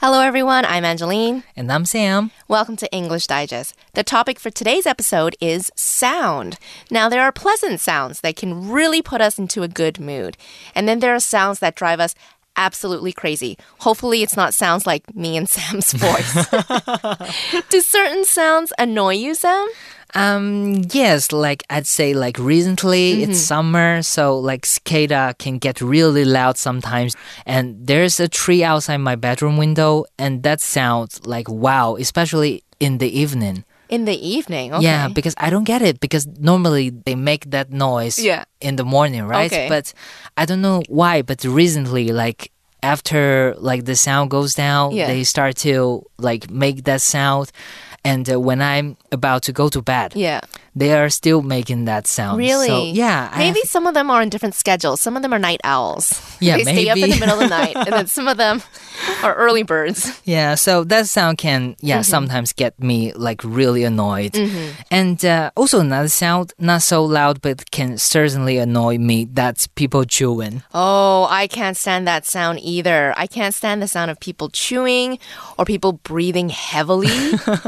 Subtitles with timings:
[0.00, 0.64] Hello, everyone.
[0.64, 1.42] I'm Angeline.
[1.56, 2.30] And I'm Sam.
[2.46, 3.74] Welcome to English Digest.
[3.94, 6.56] The topic for today's episode is sound.
[6.88, 10.36] Now, there are pleasant sounds that can really put us into a good mood.
[10.72, 12.14] And then there are sounds that drive us
[12.54, 13.58] absolutely crazy.
[13.80, 16.46] Hopefully, it's not sounds like me and Sam's voice.
[17.68, 19.66] Do certain sounds annoy you, Sam?
[20.14, 23.30] Um, yes, like I'd say, like recently Mm-hmm.
[23.30, 27.14] it's summer, so like cicada can get really loud sometimes.
[27.46, 32.98] And there's a tree outside my bedroom window, and that sounds like wow, especially in
[32.98, 33.64] the evening.
[33.90, 34.84] In the evening, okay.
[34.84, 38.44] Yeah, because I don't get it because normally they make that noise Yeah.
[38.60, 39.50] in the morning, right?
[39.50, 39.66] Okay.
[39.68, 39.94] But
[40.36, 42.50] I don't know why, but recently like
[42.82, 45.06] after like the sound goes down, Yeah.
[45.06, 47.50] they start to like make that sound
[48.10, 50.40] and uh, when I'm about to go to bed, Yeah.
[50.74, 52.38] they are still making that sound.
[52.38, 52.68] Really?
[52.68, 53.28] So, yeah.
[53.36, 55.00] Maybe have- some of them are on different schedules.
[55.00, 56.20] Some of them are night owls.
[56.40, 57.76] Yeah, they stay up in the middle of the night.
[57.76, 58.62] And then some of them
[59.22, 60.20] are early birds.
[60.24, 62.02] Yeah, so that sound can yeah Mm-hmm.
[62.10, 64.36] sometimes get me like really annoyed,
[64.90, 69.24] and uh, also another sound not so loud but can certainly annoy me.
[69.24, 70.62] That's people chewing.
[70.74, 73.12] Oh, I can't stand that sound either.
[73.16, 75.18] I can't stand the sound of people chewing
[75.58, 77.08] or people breathing heavily.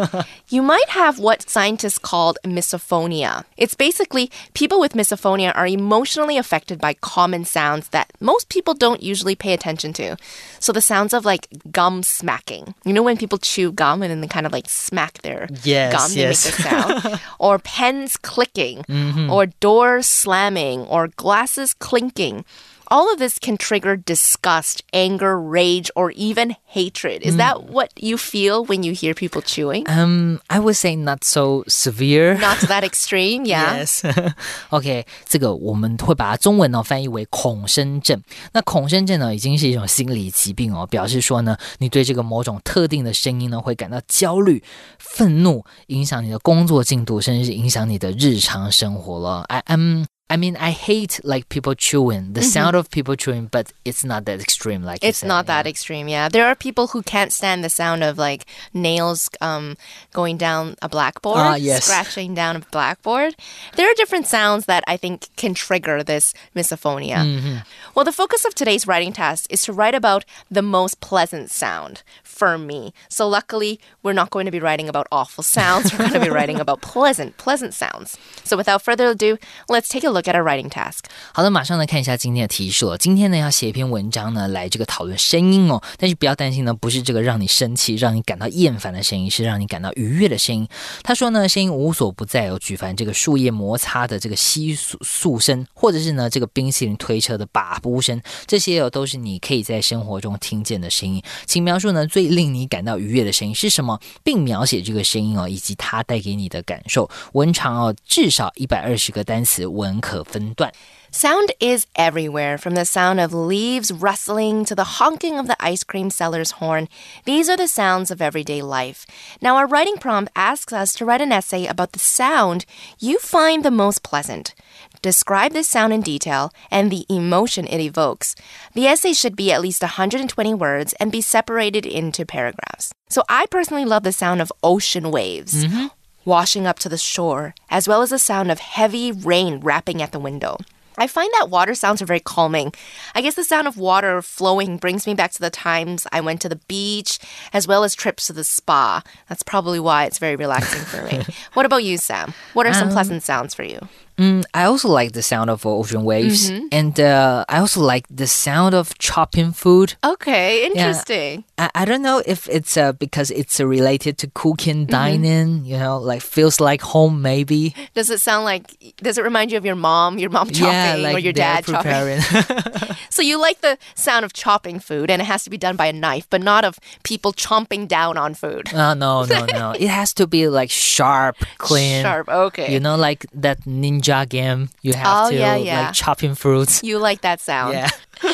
[0.48, 3.44] you might have what scientists called misophonia.
[3.56, 9.02] It's basically people with misophonia are emotionally affected by common sounds that most people don't
[9.02, 10.16] usually pay attention to.
[10.58, 12.74] So the sounds of like gum smacking.
[12.84, 15.92] You know when people chew gum and then they kind of like smack their Yes,
[15.94, 16.44] gum, they yes.
[16.44, 17.20] make the sound.
[17.38, 19.30] or pens clicking, Mm-hmm.
[19.30, 22.44] or doors slamming, or glasses clinking
[22.90, 27.22] all of this can trigger disgust, anger, rage, or even hatred.
[27.22, 27.38] Is mm.
[27.38, 29.88] that what you feel when you hear people chewing?
[29.88, 32.36] Um, I would say not so severe.
[32.40, 33.78] Not that extreme, yeah.
[33.78, 34.02] yes.
[34.70, 38.20] okay, OK，这个我们会把它中文呢翻译为恐声症。
[38.52, 44.62] 那恐声症呢，已经是一种心理疾病哦，表示说呢，你对这个某种特定的声音呢会感到焦虑、
[44.98, 49.44] 愤怒，影响你的工作进度，甚至是影响你的日常生活了。
[49.48, 54.04] I am I mean, I hate like people chewing, the sound of people chewing, but it's
[54.04, 55.62] not that extreme, like It's said, not yeah.
[55.62, 56.28] that extreme, yeah.
[56.28, 59.76] There are people who can't stand the sound of like nails um,
[60.12, 61.84] going down a blackboard, Ah, yes.
[61.84, 63.34] scratching down a blackboard.
[63.74, 67.16] There are different sounds that I think can trigger this misophonia.
[67.26, 67.56] Mm-hmm.
[67.96, 72.04] Well, the focus of today's writing task is to write about the most pleasant sound
[72.39, 72.93] for me.
[73.09, 75.91] So luckily, we're not going to be writing about awful sounds.
[75.91, 78.15] We're going to be writing about pleasant, pleasant sounds.
[78.43, 79.37] So without further ado,
[79.67, 81.05] let's take a look at our writing task.
[81.33, 82.97] 好的，马上来看一下今天的提示了。
[82.97, 85.81] 今天呢要写一篇文章呢，来这个讨论声音哦。
[85.97, 90.67] 但是不要担心呢，不是这个让你生气、让你感到厌烦的声音，是让你感到愉悦的声音。
[91.03, 101.21] 他说呢，声音无所不在哦，举凡这个树叶摩擦的这个窸窣窣声，或者是呢这个冰淇淋推车的把布声，这些哦都是你可以在生活中听见的声音。
[101.45, 107.09] 请描述呢最 令你感到愉悦的声音是什么，并描写这个声音哦以及它带给你的感受。
[107.33, 110.71] 文长哦至少一百二十个单词，文可分段。
[111.11, 115.81] Sound is everywhere, from the sound of leaves rustling to the honking of the ice
[115.81, 116.89] cream seller's horn.
[117.23, 119.05] These are the sounds of everyday life.
[119.39, 122.65] Now, our writing prompt asks us to write an essay about the sound
[122.99, 124.53] you find the most pleasant.
[125.02, 128.36] Describe the sound in detail and the emotion it evokes.
[128.74, 132.92] The essay should be at least 120 words and be separated into paragraphs.
[133.08, 135.64] So, I personally love the sound of ocean waves.
[135.64, 135.86] Mm-hmm.
[136.26, 140.12] Washing up to the shore, as well as the sound of heavy rain rapping at
[140.12, 140.58] the window.
[140.98, 142.74] I find that water sounds are very calming.
[143.14, 146.42] I guess the sound of water flowing brings me back to the times I went
[146.42, 147.18] to the beach,
[147.54, 149.02] as well as trips to the spa.
[149.26, 151.24] That's probably why it's very relaxing for me.
[151.54, 152.34] what about you, Sam?
[152.52, 153.80] What are some um, pleasant sounds for you?
[154.20, 158.26] Mm, I also like the sound of ocean waves, and uh, I also like the
[158.26, 159.94] sound of chopping food.
[160.04, 161.44] Okay, interesting.
[161.56, 165.64] I, I don't know if it's uh, because it's uh, related to cooking, dining.
[165.64, 167.74] You know, like feels like home, maybe.
[167.94, 171.08] Does it sound like, does it remind you of your mom, your mom chopping, yeah,
[171.08, 172.20] like or your dad chopping?
[173.10, 175.86] So you like the sound of chopping food, and it has to be done by
[175.86, 178.72] a knife, but not of people chomping down on food.
[178.72, 179.72] uh, no, no, no.
[179.80, 182.02] It has to be like sharp, clean.
[182.02, 182.72] Sharp, okay.
[182.72, 184.68] You know, like that ninja game.
[184.82, 185.80] You have Oh, to yeah, yeah.
[185.86, 186.82] like chopping fruits.
[186.82, 187.74] You like that sound.
[187.74, 187.90] Yeah.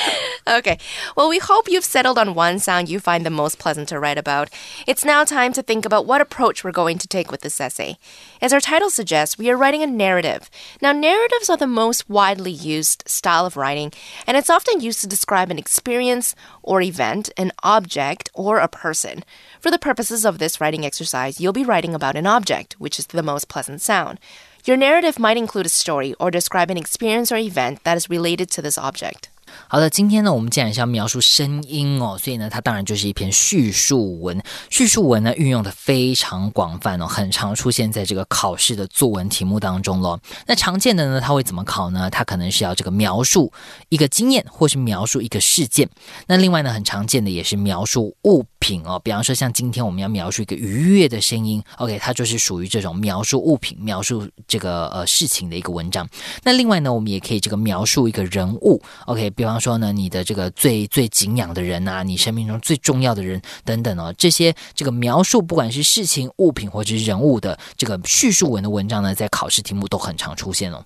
[0.48, 0.78] Okay.
[1.16, 4.16] Well, we hope you've settled on one sound you find the most pleasant to write
[4.16, 4.48] about.
[4.86, 7.98] It's now time to think about what approach we're going to take with this essay.
[8.40, 10.48] As our title suggests, we are writing a narrative.
[10.80, 13.92] Now, narratives are the most widely used style of writing,
[14.24, 19.24] and it's often used to describe an experience or event, an object, or a person.
[19.58, 23.06] For the purposes of this writing exercise, you'll be writing about an object, which is
[23.08, 24.20] the most pleasant sound.
[24.65, 28.47] Your narrative might include a story or describe an experience or event that is related
[28.55, 29.29] to this object.
[29.67, 34.41] 好的，今天呢，我们既然是要描述声音哦，所以呢，它当然就是一篇叙述文。
[34.69, 40.17] 叙述文呢，运用的非常广泛哦，很常出现在这个考试的作文题目当中咯。
[40.45, 42.09] 那常见的呢，它会怎么考呢？
[42.09, 43.51] 它可能是要这个描述
[43.89, 45.89] 一个经验，或是描述一个事件。
[46.27, 56.04] 那另外呢，很常见的也是描述物 品哦，比方说像今天我们要描述一个愉悦的声音，OK，它就是属于这种描述物品、描述这个呃事情的一个文章。
[56.42, 70.84] 那另外呢，我们也可以这个描述一个人物，OK，比方说呢，你的这个最最敬仰的人啊，你生命中最重要的人等等哦，这些这个描述不管是事情、物品或者是人物的这个叙述文的文章呢，在考试题目都很常出现哦。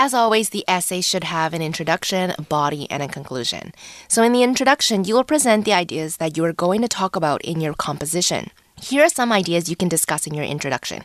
[0.00, 3.74] As always, the essay should have an introduction, a body, and a conclusion.
[4.06, 7.16] So, in the introduction, you will present the ideas that you are going to talk
[7.16, 8.52] about in your composition.
[8.80, 11.02] Here are some ideas you can discuss in your introduction.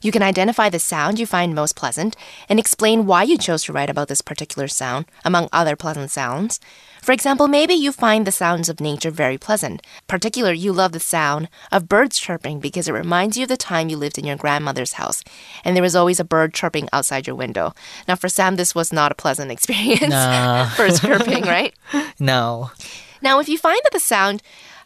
[0.00, 2.14] You can identify the sound you find most pleasant
[2.48, 6.60] and explain why you chose to write about this particular sound, among other pleasant sounds.
[7.06, 9.80] For example, maybe you find the sounds of nature very pleasant.
[10.08, 13.88] Particularly, you love the sound of birds chirping because it reminds you of the time
[13.88, 15.22] you lived in your grandmother's house
[15.64, 17.72] and there was always a bird chirping outside your window.
[18.08, 20.10] Now, for Sam, this was not a pleasant experience.
[20.10, 20.68] No.
[20.76, 21.72] birds chirping, right?
[22.18, 22.72] No.
[23.22, 24.42] Now, if you find that the sound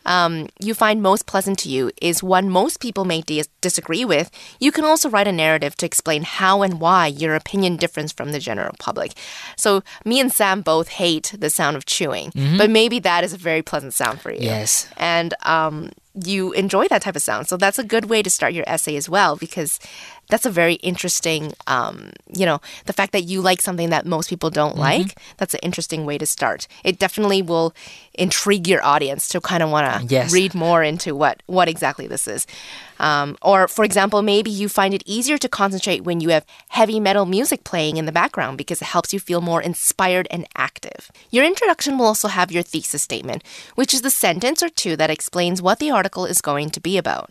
[0.06, 4.30] um, you find most pleasant to you is one most people may dis- disagree with,
[4.58, 8.32] you can also write a narrative to explain how and why your opinion differs from
[8.32, 9.12] the general public.
[9.56, 13.38] So, me and Sam both hate the sound of chewing, but maybe that is a
[13.38, 14.40] very pleasant sound for you.
[14.40, 14.88] Yes.
[14.96, 15.90] And um,
[16.24, 17.48] you enjoy that type of sound.
[17.48, 19.78] So, that's a good way to start your essay as well because
[20.30, 24.28] that's a very interesting, um, you know, the fact that you like something that most
[24.30, 26.66] people don't like, that's an interesting way to start.
[26.84, 27.74] It definitely will
[28.14, 30.32] intrigue your audience to kind of want to Yes.
[30.32, 32.46] read more into what, what exactly this is.
[32.98, 37.00] Um, or, for example, maybe you find it easier to concentrate when you have heavy
[37.00, 41.10] metal music playing in the background because it helps you feel more inspired and active.
[41.30, 43.42] Your introduction will also have your thesis statement,
[43.74, 46.98] which is the sentence or two that explains what the article is going to be
[46.98, 47.30] about.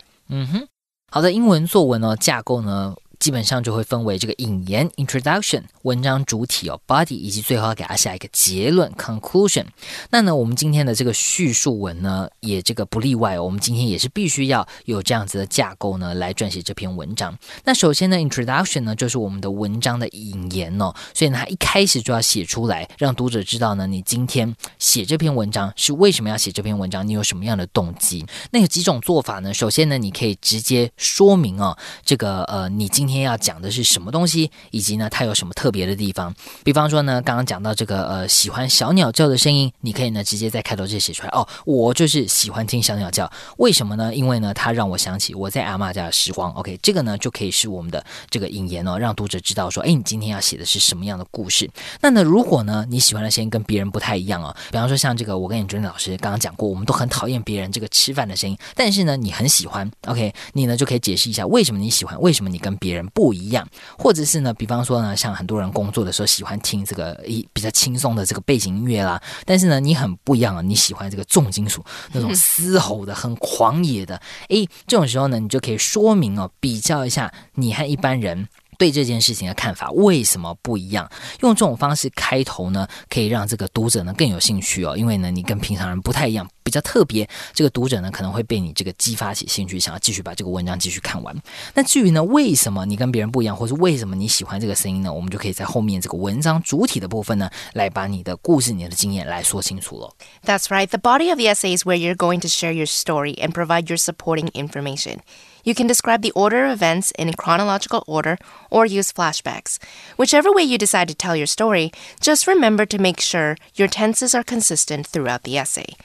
[1.12, 9.66] 好的，英文作文呢架构呢，基本上就会分为这个引言 （introduction）、文章主体哦 （body） 以及最后要给它下一个结论 （conclusion）。
[10.10, 13.44] 那呢，我们今天的这个叙述文呢，也这个不例外哦。
[13.44, 17.38] 我们今天也是必须要有这样子的架构呢，来撰写这篇文章。
[17.66, 28.25] 那首先呢，introduction 呢就是我们的文章的引言哦，所以呢，它一开始就要写出来，让读者知道呢，你今天写这篇文章是为什么要写这篇文章，你有什么样的动机。
[28.51, 29.54] 那有几种做法呢？
[29.54, 36.32] 首先呢，你可以直接说明哦，这个呃，你今今天要讲的是什么东西，以及呢，它有什么特别的地方。
[36.64, 43.28] 比方说呢，刚刚讲到这个呃，喜欢小鸟叫的声音，你可以呢直接在开头就写出来哦，我就是喜欢听小鸟叫。
[43.58, 44.14] 为什么呢？
[44.14, 46.52] 因为呢，它让我想起我在阿嬷家的时光。
[46.52, 51.68] OK，这个呢就可以是我们的这个引言哦，让读者知道说，哎，你今天要写的是什么样的故事。
[52.02, 63.68] 那呢，如果呢你喜欢的声音跟别人不太一样哦，比方说像这个，我跟你尊老师刚刚讲过，我们都很讨厌别人这个吃饭的声音，但是呢你很喜欢，OK，你呢就可以解释一下为什么你喜欢，为什么你跟别人不一样，
[63.98, 74.19] 或者是呢，比方说呢，像很多人工作的时候喜欢听这个一比较轻松的这个背景音乐啦，但是呢你很不一样啊，你喜欢这个重金属那种 嘶吼的、很狂野的，
[74.50, 78.48] 诶，这种时候呢，你就可以说明哦，比较一下你和一般人。
[78.78, 81.12] 对这件事情的看法为什么不一样？
[81.42, 91.35] 用这种方式开头呢，可以让这个读者呢更有兴趣哦，因为呢你跟平常人不太一样，比较特别，这个读者呢可能会被你这个激发起兴趣，想要继续把这个文章继续看完。
[91.75, 95.12] 那至于呢为什么你跟别人不一样，或是为什么你喜欢这个声音呢？
[95.12, 100.11] 我们就可以在后面这个文章主体的部分呢，来把你的故事、你的经验来说清楚了。
[100.45, 100.87] That's right.
[100.87, 103.88] The body of the essay is where you're going to share your story and provide
[103.88, 105.19] your supporting information.
[105.64, 108.37] You can describe the order of events in chronological order
[108.71, 109.78] or use flashbacks.
[110.19, 111.90] Whichever way you decide to tell your story,
[112.21, 115.97] just remember to make sure your tenses are consistent throughout the essay.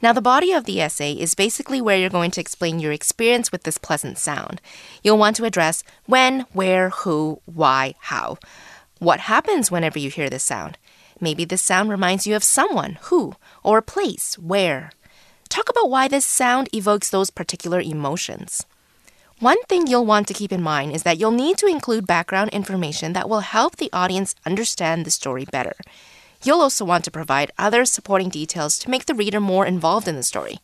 [0.00, 3.50] Now, the body of the essay is basically where you're going to explain your experience
[3.50, 4.60] with this pleasant sound.
[5.02, 8.38] You'll want to address when, where, who, why, how.
[9.00, 10.78] What happens whenever you hear this sound?
[11.20, 14.92] Maybe this sound reminds you of someone, who, or a place, where.
[15.48, 18.64] Talk about why this sound evokes those particular emotions.
[19.40, 22.50] One thing you'll want to keep in mind is that you'll need to include background
[22.50, 25.74] information that will help the audience understand the story better.
[26.42, 30.14] You'll also want to provide other supporting details to make the reader more involved in
[30.14, 30.60] the story.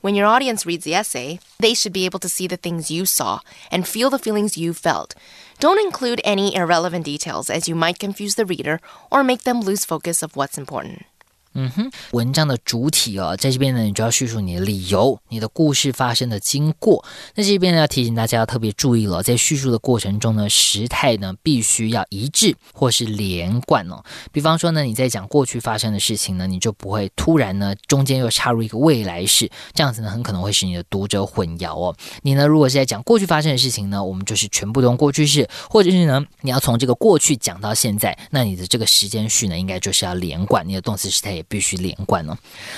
[0.00, 3.04] When your audience reads the essay, they should be able to see the things you
[3.04, 3.40] saw
[3.70, 5.14] and feel the feelings you felt.
[5.58, 9.84] Don't include any irrelevant details as you might confuse the reader or make them lose
[9.84, 11.04] focus of what's important.
[11.54, 17.04] 嗯哼，文章的主体哦，在这边呢，你就要叙述你的理由，你的故事发生的经过。
[17.34, 24.00] 那这边呢，要提醒大家要特别注意了，在叙述的过程中呢，时态呢必须要一致或是连贯哦。
[24.30, 31.96] 比方说呢，你在讲过去发生的事情呢，你就不会突然呢中间又插入一个未来式，这样子呢很可能会使你的读者混淆哦。
[32.22, 41.39] 你呢，如果是在讲过去发生的事情呢，我们就是全部都用过去式，或者是呢，你要从这个过去讲到现在，那你的这个时间序呢，应该就是要连贯，你的动词时态。
[41.40, 42.36] 也必须连贯哦。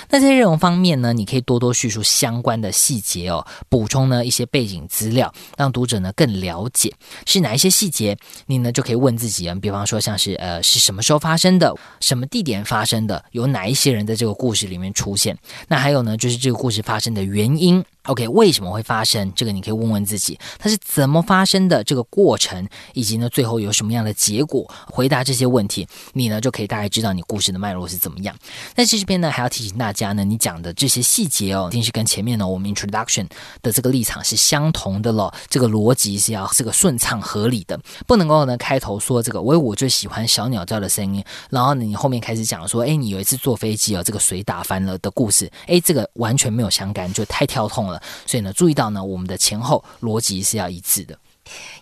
[0.08, 6.92] 那在内容方面呢，你可以多多叙述相关的细节哦，补充呢一些背景资料，让读者呢更了解
[7.26, 8.16] 是哪一些细节。
[8.46, 15.36] 你呢就可以问自己，比方说像是呃是什么时候发生的，什么地点发生的，有哪一些人在这个故事里面出现。
[15.68, 17.84] 那还有呢，就是这个故事发生的原因。
[18.06, 19.32] OK，为什么会发生？
[19.34, 21.84] 这个你可以问问自己，它是怎么发生的？
[21.84, 24.68] 这个过程，以及呢，最后有什么样的结果？
[24.86, 28.36] 回答这些问题，你呢就可以大概知道你故事的脉络是怎么样。
[28.74, 33.28] 那这边呢，还要提醒大家呢，你讲的这些细节哦，一定是跟前面呢我们 introduction
[33.62, 35.32] 的这个立场是相同的了。
[35.48, 37.78] 这个逻辑是要这个顺畅合理的，
[38.08, 47.91] 不能够呢开头说这个，喂我就喜欢小鸟叫的声音，然后呢你后面开始讲说，哎，你有一次坐飞机哦，这个水打翻了的故事，哎，这个完全没有相干，就太跳痛了。
[48.25, 51.17] 所以呢，注意到呢，我们的前后逻辑是要一致的。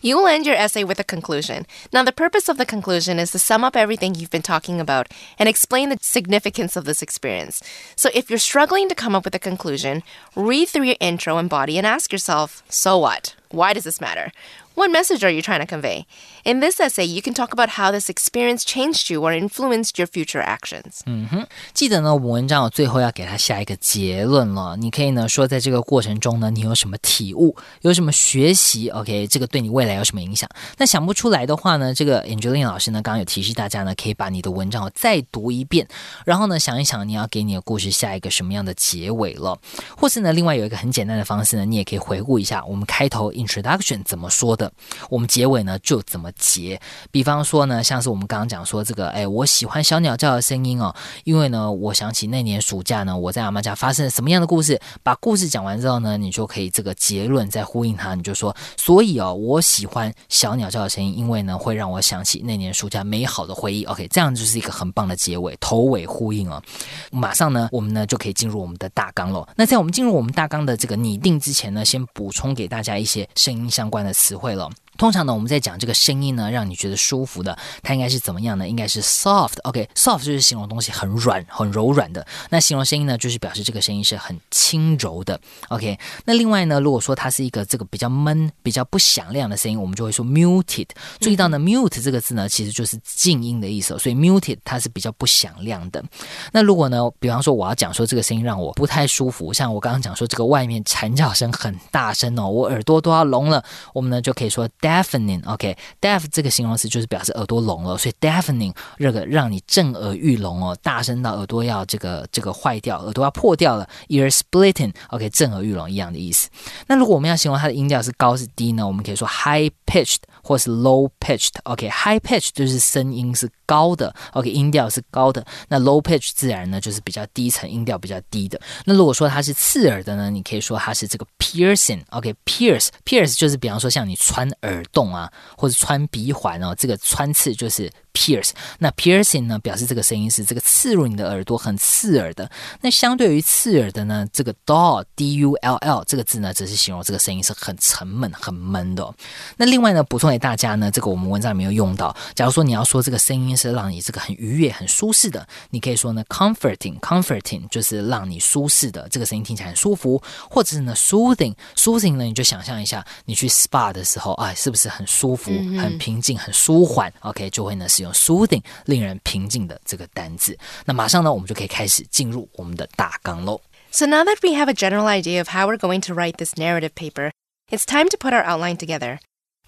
[0.01, 1.65] You will end your essay with a conclusion.
[1.91, 5.07] Now, the purpose of the conclusion is to sum up everything you've been talking about
[5.39, 7.61] and explain the significance of this experience.
[7.95, 10.03] So, if you're struggling to come up with a conclusion,
[10.35, 13.33] read through your intro and body and ask yourself, so what?
[13.49, 14.31] Why does this matter?
[14.77, 16.05] What message are you trying to convey?
[16.43, 20.05] In this essay, you can talk about how this experience changed you or influenced your
[20.05, 20.99] future actions.
[21.05, 24.75] 嗯哼，记得呢，我们文章最后要给他下一个结论了。
[24.75, 28.89] 你可以呢说，在这个过程中呢，你有什么体悟，有什么学习？
[28.89, 30.49] OK，这个对你未来有什么影响？
[30.77, 35.87] 那想不出来的话呢，这个 Angelina 老师呢，刚刚有提示大家呢，可以把你的文章再读一遍，
[36.25, 39.57] 然后呢，想一想你要给你的故事下一个什么样的结尾了。
[39.95, 44.58] 或是呢，另外有一个很简单的方式呢，你也可以回顾一下我们开头 Introduction 怎么说的。
[44.60, 44.70] 的
[45.08, 46.78] 我们结尾呢就怎么结？
[47.10, 54.78] 比方说呢，像是我们刚刚讲说这个，哎，我喜欢小鸟叫的声音哦，因为呢，我想起那年暑假呢，我在阿妈家发生了什么样的故事。
[55.02, 63.84] 把故事讲完之后呢，你就可以这个结论再呼应它，你就说，所以哦，我喜欢小鸟叫的声音，因为呢，会让我想起那年暑假美好的回忆。
[63.84, 66.62] OK，这样就是一个很棒的结尾，头尾呼应哦。
[67.10, 69.48] 马上呢，我们呢就可以进入我们的大纲了。
[69.56, 74.70] 那在我们进入我们大纲的这个拟定之前呢，先补充给大家一些声音相关的词汇了。
[75.00, 78.68] 通常呢，我们在讲这个声音呢，让你觉得舒服的，它应该是怎么样呢？
[78.68, 79.54] 应该是 soft。
[79.62, 82.26] OK，soft 就是形容东西很软、很柔软的。
[82.50, 85.40] 那形容声音呢，就是表示这个声音是很轻柔的。
[85.70, 90.88] OK，那另外呢，如果说它是一个这个比较闷、比较不响亮的声音，我们就会说 muted。
[91.18, 93.98] 注意到呢，mute 这个字呢，其实就是静音的意思。
[93.98, 96.04] 所以 muted 它是比较不响亮的。
[96.52, 103.64] 那如果呢，比方说我要讲说这个声音让我不太舒服，像我刚刚讲说这个外面蝉叫声很大声哦，我耳朵都要聋了，
[103.94, 104.68] 我们呢就可以说。
[104.90, 116.48] deafening，OK，deaf 这个形容词就是表示耳朵聋了，所以 deafening 这个让你震耳欲聋哦，大声到耳朵要这个这个坏掉，耳朵要破掉了，ear splitting，OK，震耳欲聋一样的意思。
[116.88, 118.84] 那如果我们要形容它的音调是高是低呢？
[118.86, 125.44] 我们可以说 high pitched 或是 low pitched，OK，high pitched 就是声音是高的，OK，音调是高的。
[125.68, 128.60] 那 low pitch 自然呢就是比较低沉，音调比较低的。
[128.84, 134.79] 那如果说它是刺耳的呢，你可以说它是这个 piercing，OK，pierce，pierce 就是比方说像你穿耳。
[134.80, 138.50] 耳洞啊，或者穿鼻环哦，这个穿刺就是 pierce。
[138.78, 142.50] 那 piercing 呢，表示这个声音是这个刺入你的耳朵，很刺耳的。
[142.80, 149.14] 那相对于刺耳的呢，这个 dull d u l l 这个字呢，只是形容这个声音是很沉闷、很闷的。
[149.58, 152.16] 那另外呢，补充给大家呢，这个我们文章里面有用到。
[152.34, 160.22] 假如说你要说这个声音是让你这个很愉悦、很舒适的，你可以说呢 comforting，comforting 就是让你舒适的，这个声音听起来很舒服。
[160.48, 164.70] 或者是呢 soothing，soothing 呢，你就想象一下，你去 spa 的时候啊，是。
[164.70, 165.50] 是不是很舒服、
[165.80, 170.57] 很平静、很舒缓？OK，就会呢使用 soothing，令人平静的这个单字。
[170.85, 173.61] 那马上呢，我们就可以开始进入我们的大纲喽。
[173.91, 176.95] So now that we have a general idea of how we're going to write this narrative
[176.95, 177.31] paper,
[177.69, 179.19] it's time to put our outline together.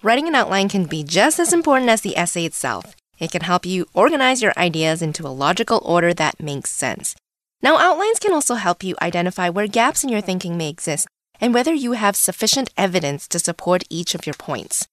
[0.02, 2.94] Writing an outline can be just as important as the essay itself.
[3.18, 7.16] It can help you organize your ideas into a logical order that makes sense.
[7.60, 11.08] Now, outlines can also help you identify where gaps in your thinking may exist
[11.40, 14.86] and whether you have sufficient evidence to support each of your points.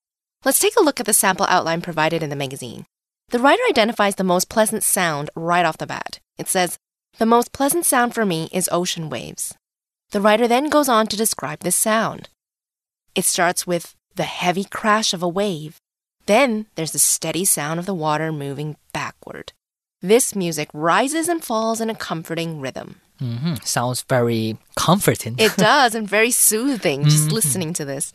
[0.44, 2.86] Let's take a look at the sample outline provided in the magazine.
[3.31, 6.19] The writer identifies the most pleasant sound right off the bat.
[6.37, 6.79] It says,
[7.19, 9.55] The most pleasant sound for me is ocean waves.
[10.11, 12.29] The writer then goes on to describe this sound.
[13.15, 15.79] It starts with the heavy crash of a wave.
[16.27, 19.53] Then there's the steady sound of the water moving backward.
[20.03, 23.01] This music rises and falls in a comforting rhythm.
[23.21, 23.57] Mm-hmm.
[23.63, 25.37] Sounds very comforting.
[25.39, 28.13] It does, and very soothing just listening to this.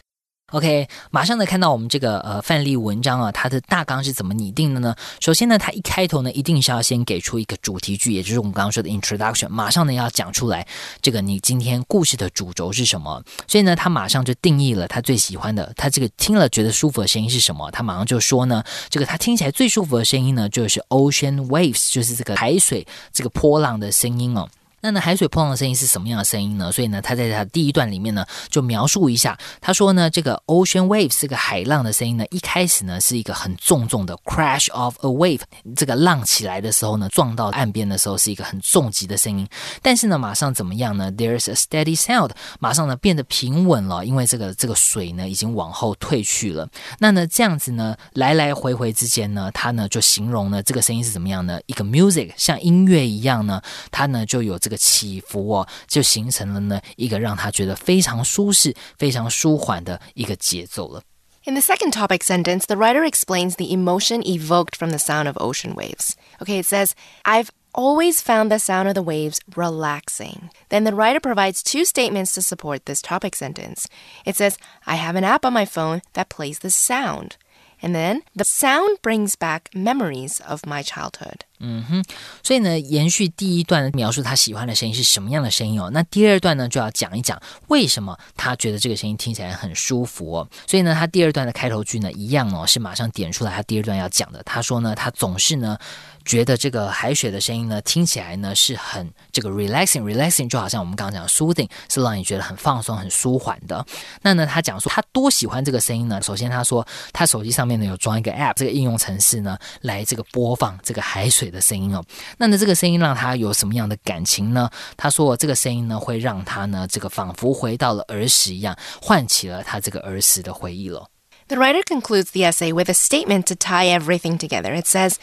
[0.51, 4.95] OK，马上呢看到我们这个呃范例文章啊，它的大纲是怎么拟定的呢？
[5.19, 10.65] 首先呢，它一开头呢，一定是要先给出一个主题句，也就是我们刚刚说的 introduction，马上呢要讲出来
[11.01, 13.23] 这个你今天故事的主轴是什么。
[13.47, 17.71] 所以呢，他马上就定义了他最喜欢的，他这个听了觉得舒服的声音是什么？
[17.71, 24.47] 他马上就说呢，这个他听起来最舒服的声音呢，就是 ocean waves，就是这个海水这个波浪的声音哦。
[24.85, 26.71] 那呢，海水碰撞的声音是什么样的声音呢？
[26.71, 29.35] 所以呢，他在他第一段里面呢，就描述一下。
[29.59, 35.41] 他说呢，这个 ocean waves 这个海浪的声音呢，一开始呢是一个很重重的 crash of a wave，
[35.75, 39.47] 这个浪起来的时候呢，撞到岸边的时候是一个很重疾的声音。
[39.81, 46.69] 但是呢，马上怎么样呢？There's a steady sound，马上呢变得平稳了，因为这个这个水呢已经往后退去了。
[46.99, 51.59] 那呢这样子呢，来来回回之间呢，他呢就形容呢这个声音是怎么样呢？
[51.65, 54.74] 一个 music 像音乐一样呢，它呢就有这个。
[54.74, 61.02] 起伏哦，就形成了呢一个让他觉得非常舒适、非常舒缓的一个节奏了。
[61.44, 65.74] In the second topic sentence, the writer explains the emotion evoked from the sound of ocean
[65.74, 66.14] waves.
[66.40, 66.92] Okay, it says,
[67.24, 70.50] I've always found the sound of the waves relaxing.
[70.68, 73.88] Then the writer provides two statements to support this topic sentence.
[74.26, 77.38] It says, I have an app on my phone that plays the sound.
[77.80, 81.46] And then the sound brings back memories of my childhood.
[81.59, 82.03] 嗯哼，
[82.43, 85.89] 所以呢，延续第一段描述他喜欢的声音是什么样的声音哦。
[85.93, 90.47] 那第二段呢，就要讲一讲为什么他觉得这个声音听起来很舒服哦。
[90.67, 94.41] 所以呢，他第二段的开头句呢，一样哦，是马上点出来他第二段要讲的。
[94.43, 95.77] 他说呢，他总是呢。
[96.25, 103.85] 觉得这个海水的声音呢，听起来呢是很这个 relaxing，relaxing 就好像我们刚刚讲 soothing，是让你觉得很放松、很舒缓的。
[104.23, 106.19] 那呢，他讲说他多喜欢这个声音呢？
[106.23, 106.83] 首先他说
[107.13, 112.03] 他手机上面呢有装一个 app，这个应用程式呢来这个播放这个海水的声音哦。
[112.37, 114.69] 那呢，这个声音让他有什么样的感情呢？
[114.97, 121.09] 他说这个声音呢会让他呢这个仿佛回到了儿时一样，唤起了他这个儿时的回忆了。
[121.47, 124.73] The writer concludes the essay with a statement to tie everything together.
[124.73, 125.15] It says.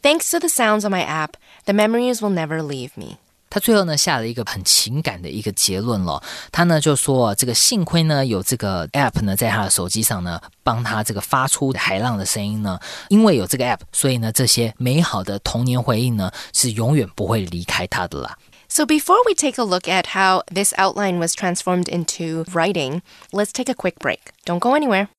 [0.00, 1.32] Thanks to the sounds on my app,
[1.64, 3.16] the memories will never leave me.
[3.49, 6.23] 他最后呢下了一个很情感的一个结论了。
[6.51, 12.79] 他呢就说，这个幸亏呢有这个 app 呢在他的手机上呢，帮他这个发出海浪的声音呢。
[13.09, 18.37] 因为有这个 app，所以呢这些美好的童年回忆呢是永远不会离开他的啦。
[18.69, 23.01] So before we take a look at how this outline was transformed into writing,
[23.31, 24.33] let's take a quick break.
[24.47, 25.09] Don't go anywhere.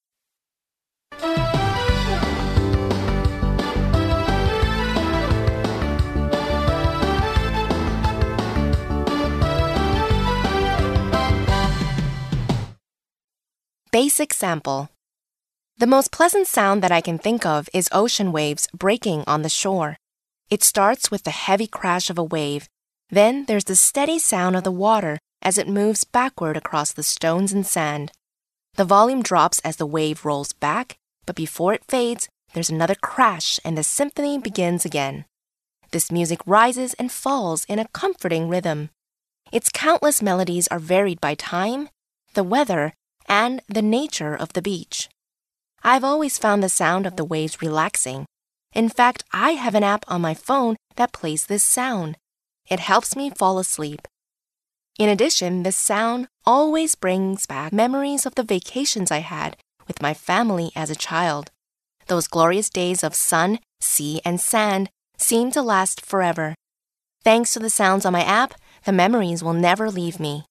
[14.03, 14.87] Basic sample.
[15.77, 19.49] The most pleasant sound that I can think of is ocean waves breaking on the
[19.49, 19.97] shore.
[20.49, 22.69] It starts with the heavy crash of a wave.
[23.09, 27.51] Then there's the steady sound of the water as it moves backward across the stones
[27.51, 28.13] and sand.
[28.75, 33.59] The volume drops as the wave rolls back, but before it fades, there's another crash
[33.65, 35.25] and the symphony begins again.
[35.91, 38.91] This music rises and falls in a comforting rhythm.
[39.51, 41.89] Its countless melodies are varied by time,
[42.33, 42.93] the weather,
[43.29, 45.07] and the nature of the beach.
[45.83, 48.25] I've always found the sound of the waves relaxing.
[48.73, 52.17] In fact, I have an app on my phone that plays this sound.
[52.69, 54.07] It helps me fall asleep.
[54.97, 59.55] In addition, this sound always brings back memories of the vacations I had
[59.87, 61.51] with my family as a child.
[62.07, 66.55] Those glorious days of sun, sea, and sand seem to last forever.
[67.23, 70.45] Thanks to the sounds on my app, the memories will never leave me.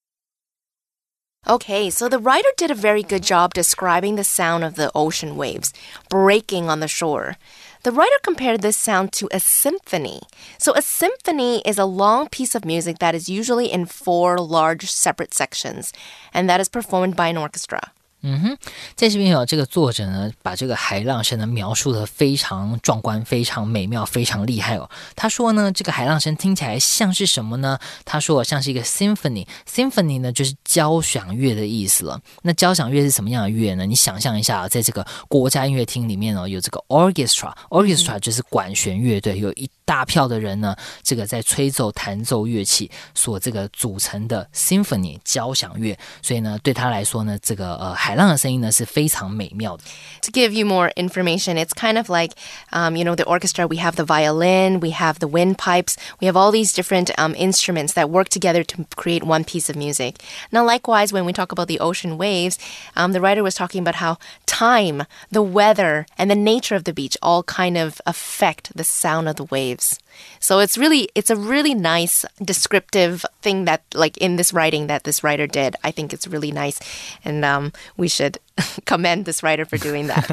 [1.50, 5.34] Okay, so the writer did a very good job describing the sound of the ocean
[5.34, 5.72] waves
[6.10, 7.38] breaking on the shore.
[7.84, 10.20] The writer compared this sound to a symphony.
[10.58, 14.90] So, a symphony is a long piece of music that is usually in four large
[14.90, 15.90] separate sections,
[16.34, 17.92] and that is performed by an orchestra.
[18.22, 18.56] 嗯哼，
[18.96, 24.90] 在这边有这个作者呢，把这个海浪声呢描述的非常壮观、非常美妙、非常厉害哦。
[25.14, 27.78] 他说呢，这个海浪声听起来像是什么呢？
[28.04, 32.20] 他说像是一个 symphony，symphony 呢就是交响乐的意思了。
[32.42, 33.86] 那交响乐是什么样的乐呢？
[33.86, 45.97] 你想象一下，啊在这个国家音乐厅里面哦，有这个 orchestra，orchestra 就是管弦乐队，有一大票的人呢，这个在吹奏、弹奏乐器所这个组成的 symphony 交响乐。
[46.21, 47.93] 所以呢，对他来说呢，这个呃。
[48.03, 49.83] 海浪的声音呢是非常美妙的。
[50.23, 52.33] To give you more information, it's kind of like,
[52.71, 53.65] um, you know, the orchestra.
[53.65, 57.93] We have the violin, we have the windpipes, we have all these different um, instruments
[57.93, 60.17] that work together to create one piece of music.
[60.51, 62.57] Now, likewise, when we talk about the ocean waves,
[62.97, 66.93] um, the writer was talking about how time, the weather, and the nature of the
[66.93, 69.76] beach all kind of affect the sound of the waves.
[69.78, 69.98] lives.
[70.40, 75.04] So it's really it's a really nice descriptive thing that like in this writing that
[75.04, 75.76] this writer did.
[75.84, 76.80] I think it's really nice,
[77.24, 78.38] and um, we should
[78.84, 80.26] commend this writer for doing that.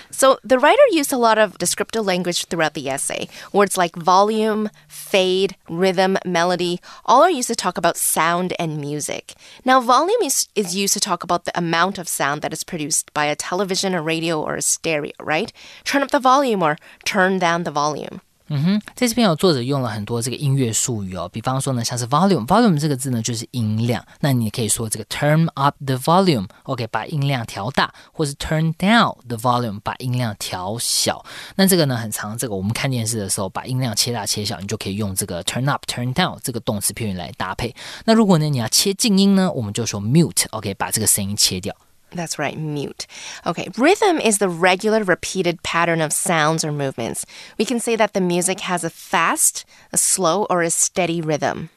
[0.10, 3.28] so the writer used a lot of descriptive language throughout the essay.
[3.52, 9.34] Words like volume, fade, rhythm, melody, all are used to talk about sound and music.
[9.64, 13.12] Now, volume is, is used to talk about the amount of sound that is produced
[13.14, 15.52] by a television, a radio, or a stereo, right?
[15.84, 18.20] Turn up the volume or turn down the volume.
[18.48, 31.24] 嗯哼，在这边有作者用了很多这个音乐术语哦，比方说呢，像是 volume，volume 这个字呢就是音量，那你可以说这个 turn up the volume，OK，把音量调大，或是 turn down the volume，把音量调小。
[31.56, 37.74] 那这个呢很长，这个我们看电视的时候，把音量切大切小，你就可以用这个 turn up、turn down 这个动词片语来搭配。
[38.04, 41.74] 那如果呢你要切静音呢，我们就说 mute，OK，把这个声音切掉。
[42.14, 43.06] That's right, mute.
[43.44, 47.26] Okay, rhythm is the regular repeated pattern of sounds or movements.
[47.58, 51.70] We can say that the music has a fast, a slow, or a steady rhythm.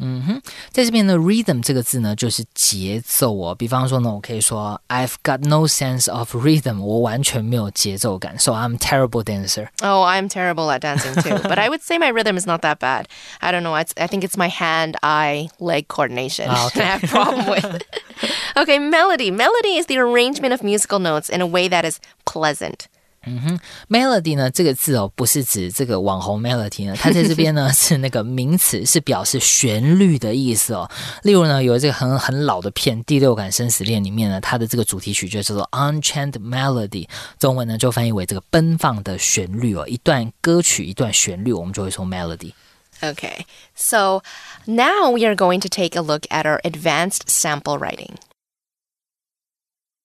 [0.00, 3.54] 嗯哼，在这边呢，rhythm 这个字呢就是节奏哦。
[3.54, 9.68] 比方说呢，我可以说 I've got no sense of rhythm，我完全没有节奏感，so I'm terrible dancer.
[9.82, 11.38] Oh, I'm terrible at dancing too.
[11.48, 13.06] but I would say my rhythm is not that bad.
[13.40, 13.76] I don't know.
[13.76, 16.48] It's, I think it's my hand-eye leg coordination.
[16.50, 16.82] Oh, okay.
[16.82, 17.82] I have problem with.
[18.56, 19.30] okay, melody.
[19.30, 22.88] Melody is the arrangement of musical notes in a way that is pleasant.
[23.25, 30.89] 嗯哼，melody 呢这个字哦，不是指这个网红 melody 呢，它在这边呢是那个名词，是表示旋律的意思哦。
[31.23, 39.85] 例如呢，有这个很很老的片《第六感生死恋》里面呢，它的这个主题曲就叫做 Unchained Melody，中文呢就翻译为这个奔放的旋律哦。
[39.87, 42.53] 一段歌曲，一段旋律，我们就会说 melody。
[43.01, 44.21] Okay, so
[44.65, 48.15] now we are going to take a look at our advanced sample writing.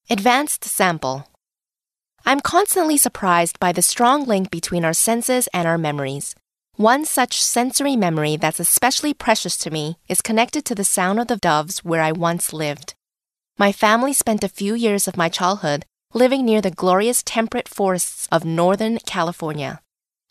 [0.09, 1.23] Advanced sample.
[2.27, 6.35] I'm constantly surprised by the strong link between our senses and our memories.
[6.77, 11.27] One such sensory memory that's especially precious to me is connected to the sound of
[11.27, 12.95] the doves where I once lived.
[13.59, 15.85] My family spent a few years of my childhood
[16.15, 19.83] living near the glorious temperate forests of Northern California.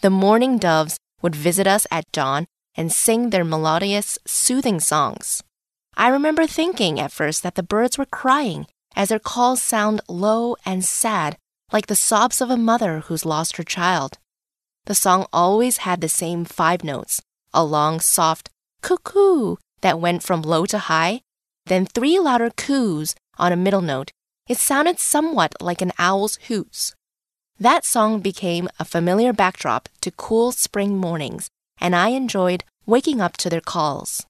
[0.01, 5.43] The mourning doves would visit us at dawn and sing their melodious, soothing songs.
[5.95, 10.55] I remember thinking at first that the birds were crying, as their calls sound low
[10.65, 11.37] and sad
[11.73, 14.19] like the sobs of a mother who's lost her child.
[14.85, 17.21] The song always had the same five notes
[17.55, 18.49] a long, soft
[18.81, 21.21] cuckoo that went from low to high,
[21.65, 24.11] then three louder coos on a middle note.
[24.47, 26.95] It sounded somewhat like an owl's hoots.
[27.59, 31.47] That song became a familiar backdrop to cool spring mornings,
[31.79, 34.25] and I enjoyed waking up to their calls.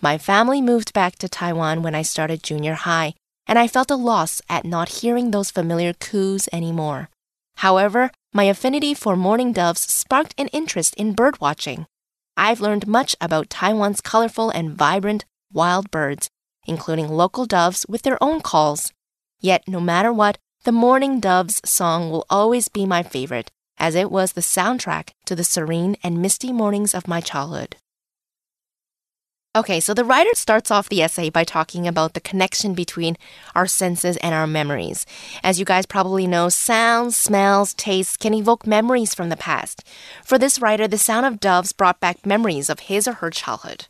[0.00, 3.14] My family moved back to Taiwan when I started junior high,
[3.46, 7.08] and I felt a loss at not hearing those familiar coos anymore.
[7.56, 11.86] However, my affinity for mourning doves sparked an interest in bird watching.
[12.36, 16.30] I've learned much about Taiwan's colorful and vibrant wild birds,
[16.66, 18.92] including local doves with their own calls.
[19.40, 24.10] Yet, no matter what, the mourning dove's song will always be my favorite, as it
[24.10, 27.76] was the soundtrack to the serene and misty mornings of my childhood.
[29.54, 33.18] Okay, so the writer starts off the essay by talking about the connection between
[33.54, 35.04] our senses and our memories.
[35.42, 39.84] As you guys probably know, sounds, smells, tastes can evoke memories from the past.
[40.24, 43.84] For this writer, the sound of doves brought back memories of his or her childhood.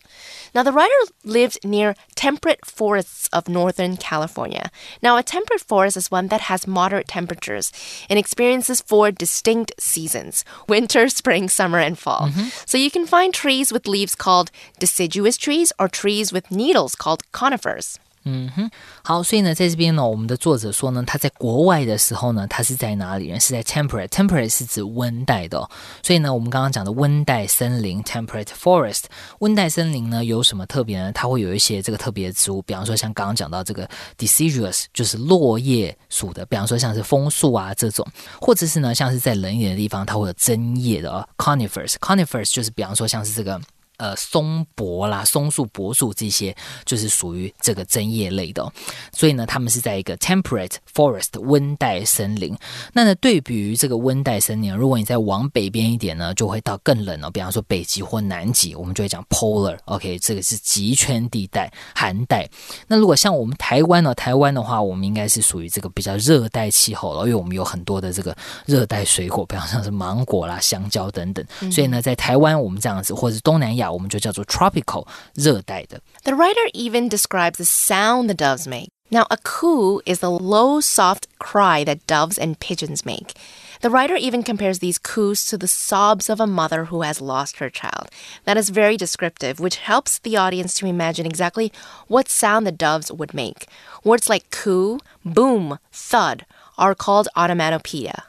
[0.54, 4.70] Now, the writer lived near temperate forests of Northern California.
[5.02, 7.72] Now, a temperate forest is one that has moderate temperatures
[8.10, 12.28] and experiences four distinct seasons winter, spring, summer, and fall.
[12.28, 12.48] Mm-hmm.
[12.66, 17.22] So you can find trees with leaves called deciduous trees or trees with needles called
[17.32, 17.98] conifers.
[18.24, 18.70] 嗯哼，
[19.02, 23.40] 好，所以呢，在这边呢，我们的作者说呢，他在国外的时候呢，他是在哪里呢？
[23.40, 24.06] 是在 temperate。
[24.08, 25.58] temperate 是指温带的，
[26.02, 29.04] 所以呢，我们刚刚讲的温带森林 temperate forest。
[29.40, 31.10] 温带森林呢有什么特别呢？
[31.12, 38.06] 它会有一些这个特别的植物，比方说像刚刚讲到这个 deciduous，就是落叶属的，比方说像是枫树啊这种，
[38.40, 41.94] 或者是呢，像是在冷一点的地方，它会有针叶的 conifers。
[41.94, 43.60] conifers 就是比方说像是这个。
[44.02, 46.52] 呃，松柏啦、松树、柏树这些
[46.84, 48.68] 就是属于这个针叶类的，
[49.12, 52.52] 所以呢，他们是在一个 temperate forest 温带森林。
[52.92, 57.30] 那呢，对比于这个温带森林，如果你再往北边一点呢，就会到更冷哦。
[57.30, 59.78] 比方说北极或南极，我们就会讲 polar。
[59.84, 62.50] OK，这个是极圈地带、寒带。
[62.88, 68.36] 那如果像我们台湾呢，台湾的话，我们应该是属于这个比较热带气候了，因为我们有很多的这个
[68.66, 71.46] 热带水果，比方像是芒果啦、香蕉等等。
[71.70, 73.91] 所以呢，在台湾我们这样子，或者是东南亚。
[73.91, 76.01] 我们就叫做 tropical 热带的。
[76.23, 78.89] The writer even describes the sound the doves make.
[79.09, 83.33] Now, a coo is the low, soft cry that doves and pigeons make.
[83.81, 87.57] The writer even compares these coos to the sobs of a mother who has lost
[87.57, 88.09] her child.
[88.43, 91.71] That is very descriptive, which helps the audience to imagine exactly
[92.07, 93.67] what sound the doves would make.
[94.03, 96.45] Words like coo, boom, thud
[96.77, 98.23] are called onomatopoeia.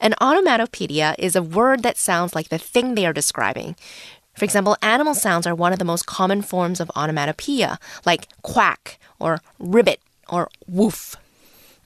[0.00, 3.76] An onomatopoeia is a word that sounds like the thing they are describing.
[4.41, 8.97] For example, animal sounds are one of the most common forms of onomatopoeia, like quack
[9.19, 11.13] or ribbit or woof.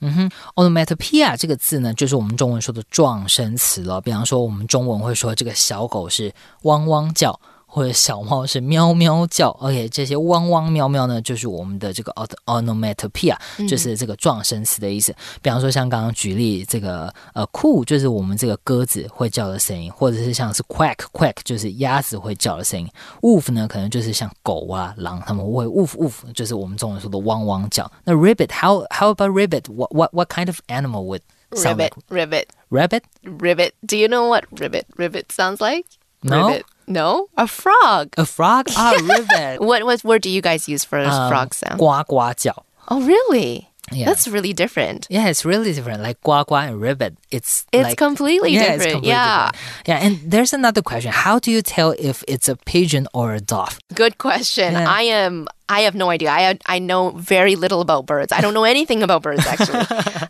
[0.00, 4.00] 嗯哼，onomatopoeia 这个字呢，就是我们中文说的状声词了。
[4.00, 7.38] 比方说，我们中文会说这个小狗是汪汪叫。
[7.76, 12.10] 或者小猫是喵喵叫，OK，这些汪汪喵喵呢，就是我们的这个
[12.46, 13.36] onomatopoeia，
[13.68, 15.14] 就是这个状声词的意思。
[15.42, 22.88] 比方说，像刚刚举例这个呃，cool，就是我们这个鸽子会叫的声音，或者是像是 quack quack，就是鸭子会叫的声音。
[23.20, 27.92] woof 呢，可能就是像狗啊、狼，他们会 woof woof，就是我们中文说的汪汪叫。
[28.04, 34.08] 那 rabbit，how how about rabbit？What what what kind of animal would rabbit rabbit rabbit rabbit？Do you
[34.08, 35.84] know what rabbit rabbit sounds like?
[36.22, 36.48] No.
[36.48, 36.62] Ribbit.
[36.87, 38.13] No, a frog.
[38.17, 38.67] A frog?
[38.75, 39.61] Ah, ribbit.
[39.61, 41.77] What what word do you guys use for a Um, frog sound?
[41.79, 42.65] 呱呱叫。
[42.89, 43.69] Oh, really?
[43.93, 44.05] Yeah.
[44.05, 45.05] That's really different.
[45.09, 46.01] Yeah, it's really different.
[46.01, 47.15] Like guá guá and ribbit.
[47.29, 48.81] It's It's like, completely yeah, different.
[48.81, 49.51] It's completely yeah.
[49.51, 49.87] different.
[49.87, 51.11] Yeah, and there's another question.
[51.11, 53.79] How do you tell if it's a pigeon or a dove?
[53.93, 54.73] Good question.
[54.73, 54.87] Yeah.
[54.87, 55.47] I am.
[55.68, 56.30] I have no idea.
[56.30, 58.32] I I know very little about birds.
[58.32, 59.84] I don't know anything about birds actually.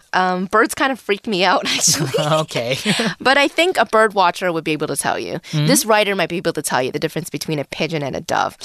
[0.13, 2.13] um, birds kind of freak me out actually.
[2.19, 2.79] okay.
[3.21, 5.41] but I think a bird watcher would be able to tell you.
[5.51, 5.67] Hmm?
[5.67, 8.21] This writer might be able to tell you the difference between a pigeon and a
[8.21, 8.57] dove.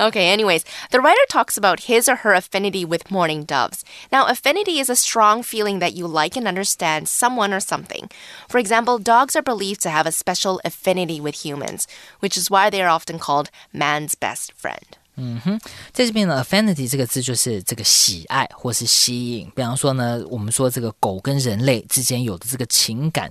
[0.00, 3.84] Okay, anyways, the writer talks about his or her affinity with mourning doves.
[4.10, 8.08] Now, affinity is a strong feeling that you like and understand someone or something.
[8.48, 11.86] For example, dogs are believed to have a special affinity with humans,
[12.20, 14.96] which is why they are often called man's best friend.
[15.16, 15.58] 嗯哼
[15.92, 19.50] 在这边呢，affinity 这个字就是这个喜爱或是吸引。
[19.54, 23.30] 比方说呢，我们说这个狗跟人类之间有的这个情感，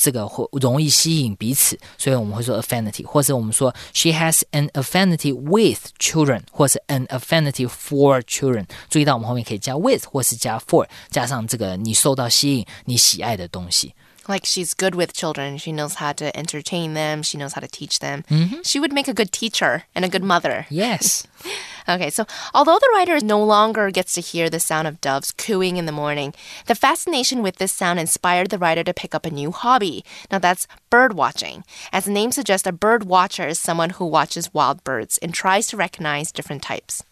[0.00, 8.64] 这个会容易吸引彼此，所以我们会说 affinity，或者我们说 she has an affinity with children，或是 an affinity for children。
[8.88, 13.94] 注意到我们后面可以加 with 或是加 for，加上这个你受到吸引、你喜爱的东西。
[14.27, 15.57] Like she's good with children.
[15.57, 17.23] She knows how to entertain them.
[17.23, 18.23] She knows how to teach them.
[18.63, 20.65] She would make a good teacher and a good mother.
[20.69, 21.27] Yes.
[21.89, 25.75] Okay, so although the writer no longer gets to hear the sound of doves cooing
[25.75, 26.33] in the morning,
[26.67, 30.05] the fascination with this sound inspired the writer to pick up a new hobby.
[30.31, 31.65] Now that's bird watching.
[31.91, 35.67] As the name suggests, a bird watcher is someone who watches wild birds and tries
[35.67, 37.03] to recognize different types.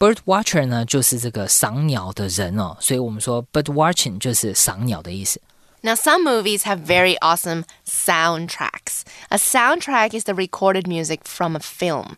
[0.00, 5.40] Bird watcher 呢，就是这个赏鸟的人哦，所以我们说 bird watching 就是赏鸟的意思。
[5.85, 9.03] Now, some movies have very awesome soundtracks.
[9.29, 12.17] A soundtrack is the recorded music from a film.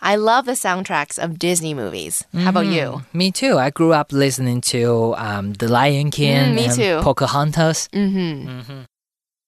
[0.00, 2.24] I love the soundtracks of Disney movies.
[2.32, 3.02] How about you?
[3.12, 3.58] Me too.
[3.58, 7.00] I grew up listening to um, The Lion King Mm, me and too.
[7.02, 7.88] Pocahontas.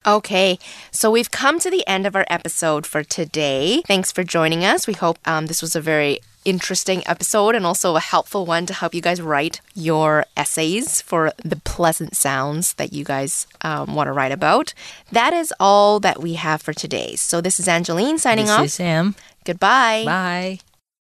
[0.04, 0.58] Okay,
[0.90, 3.82] so we've come to the end of our episode for today.
[3.86, 4.88] Thanks for joining us.
[4.88, 8.74] We hope um, this was a very interesting episode and also a helpful one to
[8.74, 14.06] help you guys write your essays for the pleasant sounds that you guys um, want
[14.08, 14.72] to write about.
[15.12, 17.14] That is all that we have for today.
[17.16, 18.64] So this is Angeline signing This off.
[18.64, 19.14] is Sam.
[19.44, 20.04] Goodbye.
[20.06, 20.69] Bye.